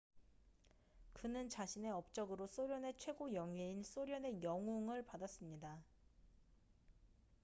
[1.13, 5.77] 그는 자신의 업적으로 소련의 최고 영예인 소련의 영웅”을 받았습니다